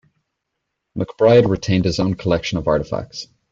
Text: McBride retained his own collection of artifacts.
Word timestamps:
McBride 0.97 1.47
retained 1.47 1.85
his 1.85 1.99
own 1.99 2.15
collection 2.15 2.57
of 2.57 2.67
artifacts. 2.67 3.27